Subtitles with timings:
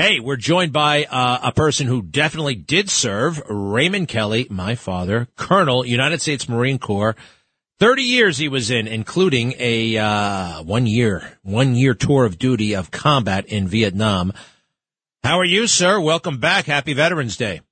[0.00, 5.26] Hey, we're joined by uh, a person who definitely did serve, Raymond Kelly, my father,
[5.34, 7.16] Colonel, United States Marine Corps.
[7.80, 12.76] 30 years he was in, including a uh, one year, one year tour of duty
[12.76, 14.32] of combat in Vietnam.
[15.24, 15.98] How are you, sir?
[15.98, 16.66] Welcome back.
[16.66, 17.62] Happy Veterans Day.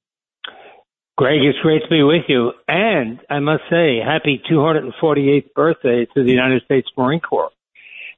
[1.16, 2.50] Greg, it's great to be with you.
[2.66, 7.50] And I must say, happy 248th birthday to the United States Marine Corps.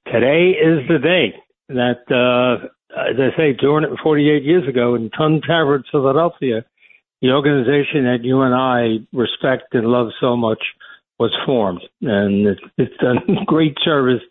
[0.07, 1.35] Today is the day
[1.69, 6.65] that, uh, Uh, as I say, 248 years ago in Tun Tavern, Philadelphia,
[7.20, 10.62] the organization that you and I respect and love so much
[11.19, 11.82] was formed.
[12.01, 14.23] And it's, it's done great service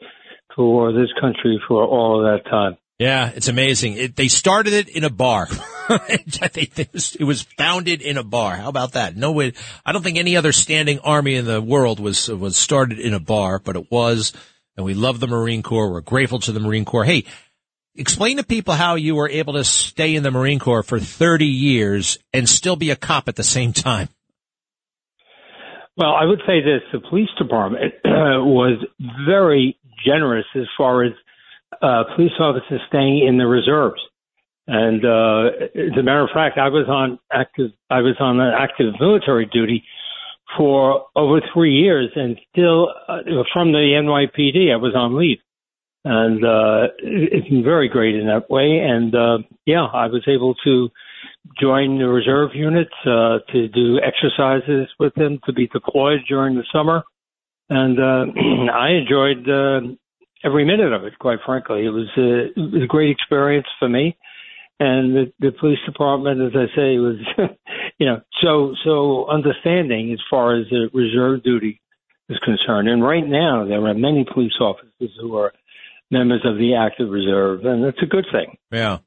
[0.56, 2.78] for this country for all of that time.
[3.00, 3.94] Yeah, it's amazing.
[3.94, 5.48] It, they started it in a bar.
[5.90, 8.56] it was founded in a bar.
[8.56, 9.16] How about that?
[9.16, 9.54] No way.
[9.86, 13.20] I don't think any other standing army in the world was was started in a
[13.20, 14.34] bar, but it was.
[14.76, 15.92] And we love the Marine Corps.
[15.92, 17.04] We're grateful to the Marine Corps.
[17.04, 17.26] Hey,
[17.98, 21.46] explain to people how you were able to stay in the Marine Corps for 30
[21.46, 24.10] years and still be a cop at the same time.
[25.98, 28.78] Well, I would say this: the police department was
[29.26, 31.12] very generous as far as
[31.82, 34.00] uh, police officers staying in the reserves.
[34.68, 37.72] And uh, as a matter of fact, I was on active.
[37.90, 39.84] I was on active military duty
[40.56, 43.20] for over three years, and still uh,
[43.52, 45.40] from the NYPD, I was on leave.
[46.10, 48.80] And uh, it's been very great in that way.
[48.80, 50.88] And uh, yeah, I was able to
[51.60, 56.64] join the reserve units uh, to do exercises with them, to be deployed during the
[56.72, 57.04] summer,
[57.70, 58.26] and uh,
[58.74, 59.82] I enjoyed uh,
[60.46, 61.20] every minute of it.
[61.20, 64.18] Quite frankly, it was, a, it was a great experience for me,
[64.80, 67.18] and the, the police department, as I say, was
[67.98, 71.82] you know so so understanding as far as the reserve duty
[72.30, 72.88] is concerned.
[72.88, 75.52] And right now, there are many police officers who are
[76.12, 78.58] members of the active reserve, and that's a good thing.
[78.72, 79.00] Yeah.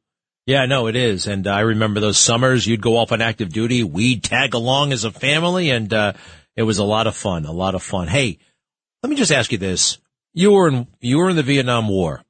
[0.47, 1.27] Yeah, no, it is.
[1.27, 3.84] And I remember those summers you'd go off on active duty.
[3.84, 6.15] We'd tag along as a family and, uh,
[6.56, 8.09] it was a lot of fun, a lot of fun.
[8.09, 8.39] Hey,
[9.03, 9.99] let me just ask you this.
[10.33, 12.22] You were in, you were in the Vietnam War.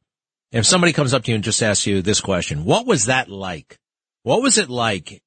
[0.53, 3.28] If somebody comes up to you and just asks you this question, what was that
[3.28, 3.78] like?
[4.22, 5.22] What was it like,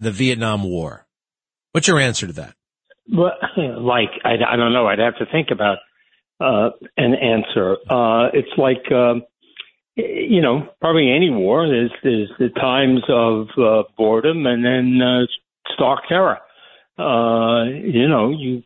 [0.00, 1.06] the Vietnam War?
[1.72, 2.54] What's your answer to that?
[3.12, 4.86] Well, like, I, I don't know.
[4.86, 5.78] I'd have to think about,
[6.40, 7.76] uh, an answer.
[7.90, 9.22] Uh, it's like, um,
[9.96, 15.26] you know, probably any war, there's, there's the times of uh, boredom and then uh,
[15.74, 16.38] stark terror.
[16.98, 18.62] Uh, you know, you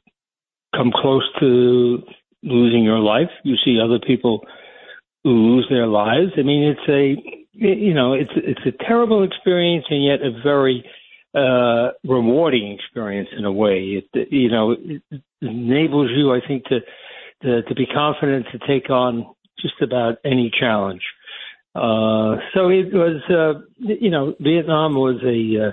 [0.74, 2.02] come close to
[2.42, 3.30] losing your life.
[3.44, 4.44] You see other people
[5.24, 6.32] lose their lives.
[6.36, 7.16] I mean, it's a,
[7.52, 10.84] you know, it's it's a terrible experience and yet a very
[11.34, 14.02] uh, rewarding experience in a way.
[14.14, 15.02] It, you know, it
[15.42, 16.80] enables you, I think, to,
[17.42, 19.26] to to be confident to take on
[19.60, 21.02] just about any challenge.
[21.74, 25.68] Uh, so it was, uh, you know, Vietnam was a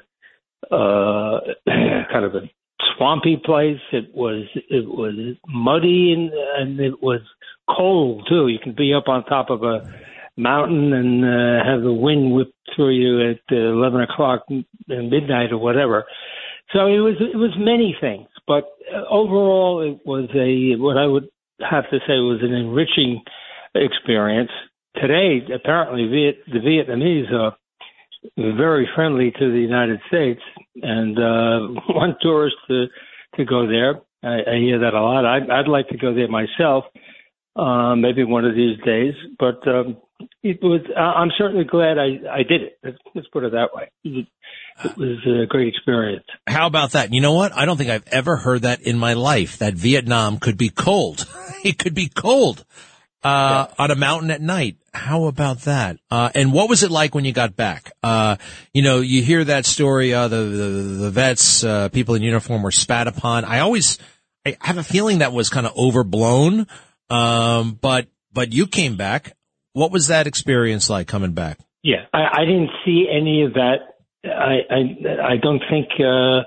[0.71, 1.39] uh, uh,
[2.11, 2.49] kind of a
[2.95, 3.79] swampy place.
[3.91, 7.21] It was it was muddy and and it was
[7.69, 8.47] cold too.
[8.47, 9.91] You can be up on top of a
[10.37, 14.43] mountain and uh, have the wind whip through you at uh, eleven o'clock
[14.87, 16.05] midnight or whatever.
[16.73, 21.07] So it was it was many things, but uh, overall it was a what I
[21.07, 21.27] would
[21.59, 23.21] have to say was an enriching
[23.75, 24.51] experience
[25.01, 27.55] today, apparently, Viet, the Vietnamese are
[28.37, 30.41] very friendly to the United States,
[30.81, 32.85] and uh, want tourists to
[33.35, 34.01] to go there.
[34.23, 35.25] I, I hear that a lot.
[35.25, 36.85] I'd, I'd like to go there myself,
[37.55, 39.13] uh, maybe one of these days.
[39.37, 39.97] But um,
[40.41, 40.81] it was.
[40.97, 42.79] I'm certainly glad I I did it.
[43.13, 43.91] Let's, put it that way.
[44.03, 46.25] It was a great experience.
[46.47, 47.13] How about that?
[47.13, 47.51] You know what?
[47.53, 49.59] I don't think I've ever heard that in my life.
[49.59, 51.27] That Vietnam could be cold.
[51.67, 52.65] it could be cold
[53.23, 53.83] uh, yeah.
[53.83, 54.77] on a mountain at night.
[54.93, 55.99] How about that?
[56.09, 57.91] Uh, and what was it like when you got back?
[58.01, 58.37] Uh,
[58.73, 60.69] you know, you hear that story, uh, the, the,
[61.03, 63.45] the vets, uh, people in uniform were spat upon.
[63.45, 63.99] I always,
[64.45, 66.67] I have a feeling that was kind of overblown.
[67.09, 69.35] Um, but, but you came back.
[69.73, 71.59] What was that experience like coming back?
[71.83, 73.77] Yeah, I, I didn't see any of that.
[74.25, 76.41] I, I, I don't think, uh,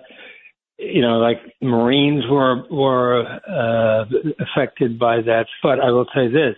[0.81, 4.05] you know, like Marines were were uh,
[4.41, 5.47] affected by that.
[5.63, 6.57] But I will say this: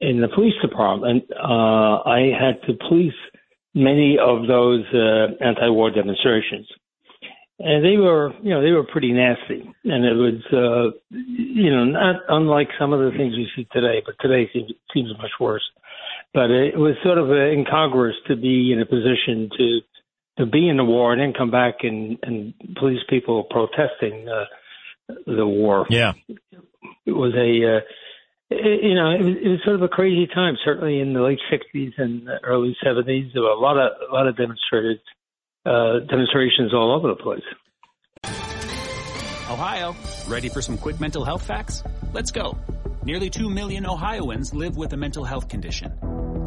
[0.00, 3.14] in the police department, uh, I had to police
[3.74, 6.66] many of those uh, anti-war demonstrations,
[7.60, 9.68] and they were, you know, they were pretty nasty.
[9.84, 14.02] And it was, uh, you know, not unlike some of the things we see today,
[14.04, 15.64] but today seems, seems much worse.
[16.34, 19.80] But it was sort of incongruous to be in a position to
[20.38, 24.44] to be in the war and then come back and and police people protesting uh,
[25.26, 25.86] the war.
[25.90, 26.12] Yeah,
[27.06, 27.80] it was a uh,
[28.50, 30.56] it, you know, it was, it was sort of a crazy time.
[30.64, 34.26] Certainly in the late '60s and early '70s, there were a lot of a lot
[34.26, 35.00] of demonstrated
[35.66, 37.42] uh, demonstrations all over the place.
[39.50, 39.94] Ohio,
[40.28, 41.82] ready for some quick mental health facts?
[42.12, 42.58] Let's go.
[43.04, 45.92] Nearly 2 million Ohioans live with a mental health condition.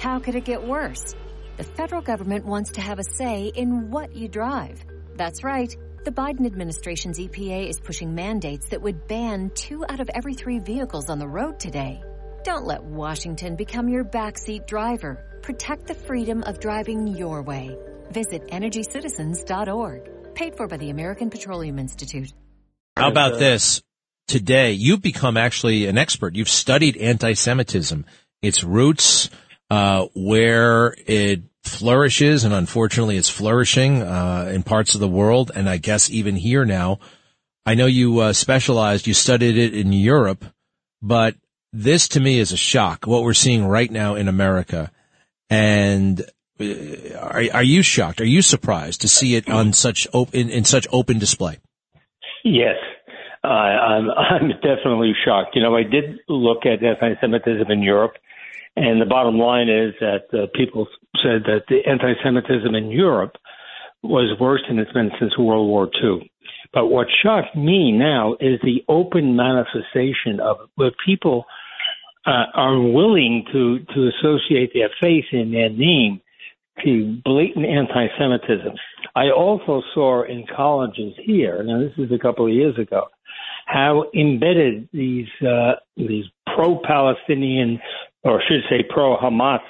[0.00, 1.14] How could it get worse?
[1.58, 4.82] The federal government wants to have a say in what you drive.
[5.14, 5.76] That's right.
[6.06, 10.58] The Biden administration's EPA is pushing mandates that would ban two out of every three
[10.58, 12.02] vehicles on the road today.
[12.44, 15.22] Don't let Washington become your backseat driver.
[15.42, 17.76] Protect the freedom of driving your way.
[18.10, 20.34] Visit EnergyCitizens.org.
[20.34, 22.32] Paid for by the American Petroleum Institute.
[22.96, 23.82] How about this?
[24.28, 26.36] Today, you've become actually an expert.
[26.36, 28.06] You've studied anti-Semitism,
[28.40, 29.28] its roots,
[29.70, 35.68] uh, where it flourishes, and unfortunately, it's flourishing uh, in parts of the world, and
[35.68, 36.98] I guess even here now.
[37.66, 40.44] I know you uh, specialized, you studied it in Europe,
[41.02, 41.36] but
[41.72, 43.06] this to me is a shock.
[43.06, 44.90] What we're seeing right now in America,
[45.48, 46.20] and
[46.58, 48.20] uh, are, are you shocked?
[48.20, 51.58] Are you surprised to see it on such open in such open display?
[52.44, 52.76] Yes,
[53.44, 55.54] uh, I'm, I'm definitely shocked.
[55.54, 58.14] You know, I did look at anti-Semitism in Europe,
[58.76, 60.86] and the bottom line is that uh, people
[61.22, 63.36] said that the anti-Semitism in Europe
[64.02, 66.30] was worse than it's been since World War II.
[66.72, 71.44] But what shocked me now is the open manifestation of where people
[72.26, 76.20] uh, are willing to to associate their face and their name
[76.84, 78.72] to blatant anti-Semitism.
[79.14, 83.08] I also saw in colleges here, now this is a couple of years ago,
[83.66, 86.24] how embedded these uh, these
[86.54, 87.80] pro-Palestinian,
[88.22, 89.60] or I should say pro-Hamas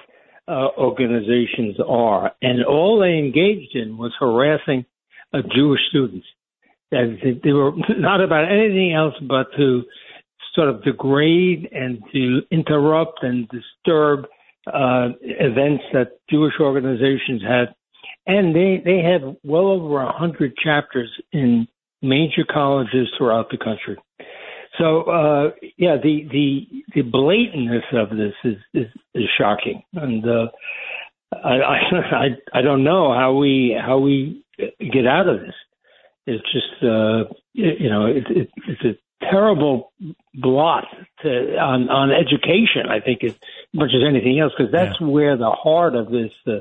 [0.48, 4.84] uh, organizations are, and all they engaged in was harassing
[5.32, 6.26] uh, Jewish students.
[6.90, 9.82] They were not about anything else but to
[10.54, 14.24] sort of degrade and to interrupt and disturb
[14.66, 17.74] uh, events that Jewish organizations had,
[18.26, 21.66] and they they have well over a hundred chapters in
[22.02, 23.96] major colleges throughout the country.
[24.80, 30.46] So uh, yeah, the the the blatantness of this is is, is shocking, and uh,
[31.32, 32.26] I, I
[32.58, 35.54] I don't know how we how we get out of this.
[36.26, 39.92] It's just uh, you know it, it, it's a terrible
[40.34, 40.84] blot
[41.22, 42.88] to, on on education.
[42.88, 43.34] I think as
[43.74, 45.06] much as anything else, because that's yeah.
[45.06, 46.60] where the heart of this uh,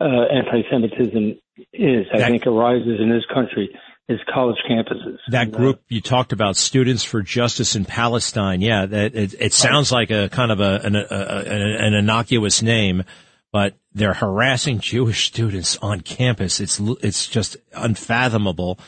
[0.00, 1.38] uh, anti-Semitism
[1.72, 2.06] is.
[2.12, 3.70] I that, think arises in this country
[4.08, 5.18] is college campuses.
[5.28, 8.60] That and, uh, group you talked about, Students for Justice in Palestine.
[8.60, 13.04] Yeah, that it, it sounds like a kind of a an, a, an innocuous name,
[13.52, 16.60] but they're harassing Jewish students on campus.
[16.60, 18.78] It's it's just unfathomable.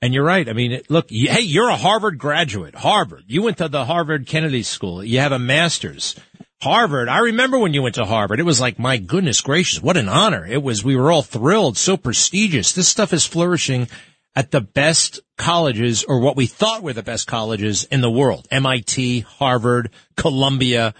[0.00, 0.48] And you're right.
[0.48, 2.76] I mean, look, hey, you're a Harvard graduate.
[2.76, 3.24] Harvard.
[3.26, 5.02] You went to the Harvard Kennedy School.
[5.02, 6.14] You have a master's.
[6.60, 7.08] Harvard.
[7.08, 8.40] I remember when you went to Harvard.
[8.40, 10.44] It was like, my goodness gracious, what an honor.
[10.44, 12.72] It was, we were all thrilled, so prestigious.
[12.72, 13.88] This stuff is flourishing
[14.38, 18.46] at the best colleges or what we thought were the best colleges in the world.
[18.52, 20.94] MIT, Harvard, Columbia.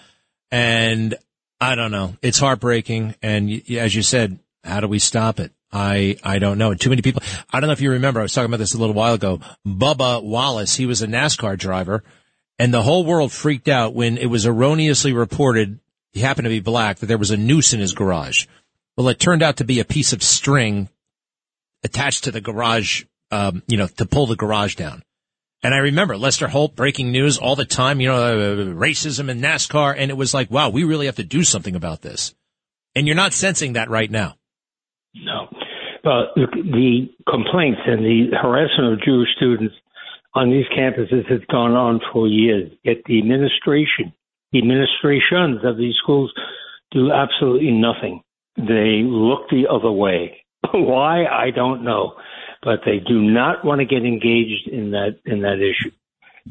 [0.51, 1.15] And
[1.61, 2.17] I don't know.
[2.21, 3.15] It's heartbreaking.
[3.23, 5.53] And as you said, how do we stop it?
[5.71, 6.75] I, I don't know.
[6.75, 7.23] Too many people.
[7.53, 8.19] I don't know if you remember.
[8.19, 9.39] I was talking about this a little while ago.
[9.65, 12.03] Bubba Wallace, he was a NASCAR driver
[12.59, 15.79] and the whole world freaked out when it was erroneously reported
[16.13, 18.47] he happened to be black that there was a noose in his garage.
[18.97, 20.89] Well, it turned out to be a piece of string
[21.85, 25.03] attached to the garage, um, you know, to pull the garage down.
[25.63, 29.41] And I remember Lester Holt breaking news all the time, you know, uh, racism in
[29.41, 29.95] NASCAR.
[29.97, 32.35] And it was like, wow, we really have to do something about this.
[32.95, 34.37] And you're not sensing that right now.
[35.15, 35.49] No.
[36.05, 39.75] Well, the complaints and the harassment of Jewish students
[40.35, 42.71] on these campuses has gone on for years.
[42.85, 44.13] Yet the administration,
[44.53, 46.33] the administrations of these schools
[46.93, 48.23] do absolutely nothing.
[48.57, 50.45] They look the other way.
[50.73, 51.25] Why?
[51.27, 52.15] I don't know.
[52.63, 55.93] But they do not want to get engaged in that in that issue.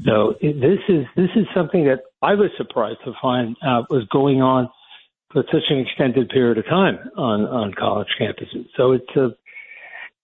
[0.05, 4.41] So this is this is something that I was surprised to find out was going
[4.41, 4.69] on
[5.31, 8.67] for such an extended period of time on on college campuses.
[8.77, 9.35] So it's a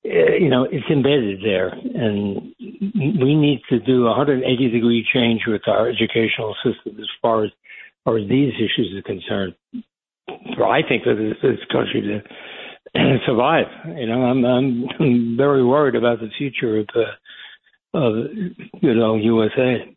[0.05, 5.43] uh, you know, it's embedded there, and we need to do a 180 degree change
[5.47, 7.51] with our educational system as far as
[8.07, 9.55] as these issues are concerned,
[10.27, 12.21] I think that this, this country to
[13.25, 13.67] survive.
[13.97, 18.25] You know, I'm, I'm very worried about the future of uh, of
[18.81, 19.95] you know USA.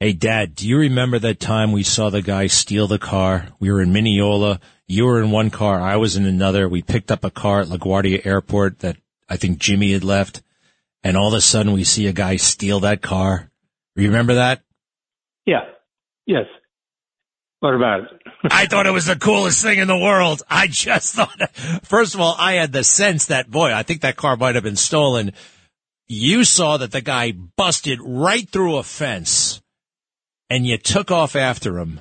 [0.00, 3.48] Hey, Dad, do you remember that time we saw the guy steal the car?
[3.58, 4.60] We were in Mineola.
[4.86, 5.80] You were in one car.
[5.80, 6.68] I was in another.
[6.68, 8.96] We picked up a car at LaGuardia Airport that
[9.28, 10.42] I think Jimmy had left.
[11.02, 13.50] And all of a sudden we see a guy steal that car.
[13.96, 14.62] Remember that?
[15.46, 15.64] Yeah.
[16.26, 16.46] Yes.
[17.60, 18.08] What about it?
[18.50, 20.42] I thought it was the coolest thing in the world.
[20.50, 21.50] I just thought,
[21.82, 24.64] first of all, I had the sense that, boy, I think that car might have
[24.64, 25.32] been stolen.
[26.08, 29.62] You saw that the guy busted right through a fence
[30.50, 32.00] and you took off after him.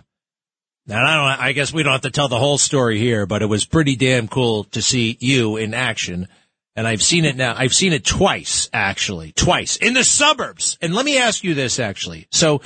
[0.85, 3.41] Now, I don't, I guess we don't have to tell the whole story here, but
[3.41, 6.27] it was pretty damn cool to see you in action.
[6.75, 7.53] And I've seen it now.
[7.55, 10.77] I've seen it twice, actually, twice in the suburbs.
[10.81, 12.27] And let me ask you this, actually.
[12.31, 12.61] So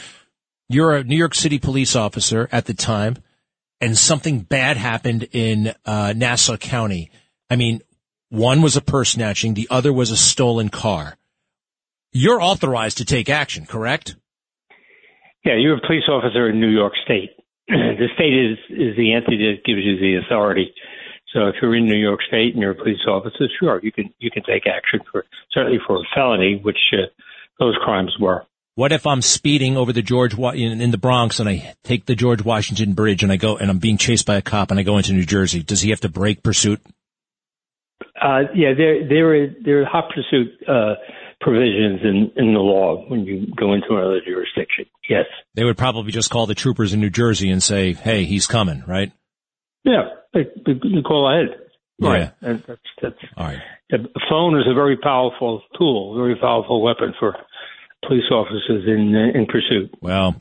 [0.67, 3.17] you're a New York City police officer at the time
[3.81, 7.11] and something bad happened in uh, Nassau County.
[7.49, 7.81] I mean,
[8.29, 9.53] one was a purse snatching.
[9.53, 11.17] The other was a stolen car.
[12.11, 14.15] You're authorized to take action, correct?
[15.45, 17.31] Yeah, you're a police officer in New York State.
[17.67, 20.73] the state is is the entity that gives you the authority.
[21.33, 24.13] So if you're in New York State and you're a police officer, sure, you can
[24.19, 27.05] you can take action for certainly for a felony, which uh,
[27.59, 28.46] those crimes were.
[28.77, 32.13] What if I'm speeding over the George in, in the Bronx and I take the
[32.13, 34.83] George Washington Bridge and I go and I'm being chased by a cop and I
[34.83, 35.63] go into New Jersey?
[35.63, 36.79] Does he have to break pursuit?
[38.21, 40.93] Uh, yeah, there there is there are hot pursuit uh,
[41.41, 44.85] provisions in in the law when you go into another jurisdiction.
[45.09, 48.45] Yes, they would probably just call the troopers in New Jersey and say, "Hey, he's
[48.45, 49.11] coming," right?
[49.85, 51.67] Yeah, you call ahead.
[51.99, 52.31] Right.
[52.41, 53.59] And that's, that's, All right.
[53.89, 57.35] The phone is a very powerful tool, very powerful weapon for
[58.07, 59.93] police officers in in pursuit.
[60.01, 60.35] Well,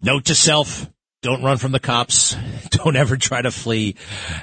[0.00, 0.88] note to self:
[1.20, 2.36] don't run from the cops.
[2.70, 3.96] Don't ever try to flee.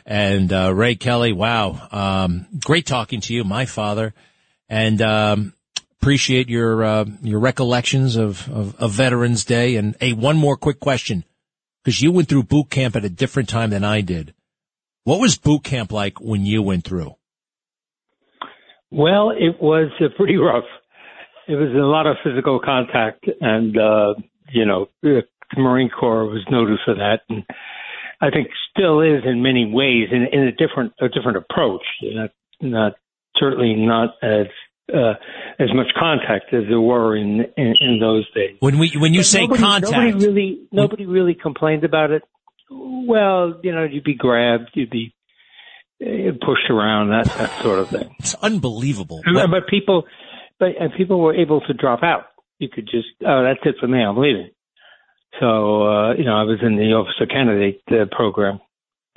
[0.06, 4.14] And uh, Ray Kelly, wow, um, great talking to you, my father,
[4.68, 5.54] and um,
[6.02, 9.78] appreciate your uh, your recollections of, of, of Veterans Day.
[9.78, 11.24] And hey, one more quick question,
[11.84, 14.34] because you went through boot camp at a different time than I did.
[15.06, 17.16] What was boot camp like when you went through?
[18.92, 20.66] Well, it was uh, pretty rough.
[21.48, 24.14] It was a lot of physical contact, and uh,
[24.52, 25.24] you know, the
[25.58, 27.44] Marine Corps was noted for that, and
[28.22, 31.84] I think still is in many ways in, in a different a different approach.
[32.02, 32.94] Not, not
[33.38, 34.48] certainly not as
[34.94, 35.14] uh,
[35.60, 38.58] as much contact as there were in, in, in those days.
[38.60, 42.24] When we when you But say nobody, contact, nobody really nobody really complained about it.
[42.70, 45.14] Well, you know, you'd be grabbed, you'd be
[46.02, 48.16] uh, pushed around, that that sort of thing.
[48.20, 49.22] it's unbelievable.
[49.26, 50.04] But people,
[50.60, 52.26] but and people were able to drop out.
[52.60, 54.02] You could just, oh, that's it for me.
[54.02, 54.50] I'm leaving.
[55.40, 58.62] So, uh, you know, I was in the officer candidate uh, program.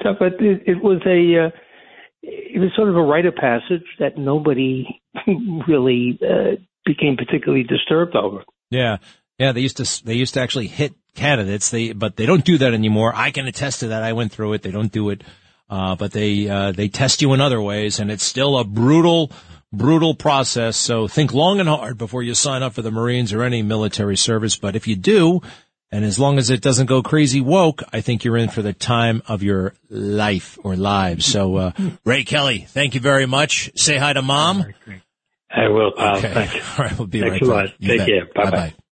[0.02, 1.50] So, but it, it was a, uh,
[2.22, 4.86] it was sort of a rite of passage that nobody
[5.68, 8.42] really uh, became particularly disturbed over.
[8.70, 8.98] Yeah,
[9.38, 9.52] yeah.
[9.52, 11.70] They used to they used to actually hit candidates.
[11.70, 13.12] They but they don't do that anymore.
[13.14, 14.02] I can attest to that.
[14.02, 14.62] I went through it.
[14.62, 15.22] They don't do it,
[15.70, 19.30] uh, but they uh, they test you in other ways, and it's still a brutal
[19.72, 20.76] brutal process.
[20.76, 24.16] So think long and hard before you sign up for the Marines or any military
[24.16, 24.56] service.
[24.56, 25.40] But if you do,
[25.90, 28.72] and as long as it doesn't go crazy woke, I think you're in for the
[28.72, 31.26] time of your life or lives.
[31.26, 31.72] So uh,
[32.04, 33.70] Ray Kelly, thank you very much.
[33.76, 34.64] Say hi to mom.
[35.50, 36.18] I will, pal.
[36.18, 36.34] Okay.
[36.34, 36.60] Thank you.
[36.78, 37.78] All right, we'll be Thanks right back.
[37.80, 38.06] Take bet.
[38.06, 38.26] care.
[38.34, 38.50] Bye-bye.
[38.50, 38.74] Bye-bye.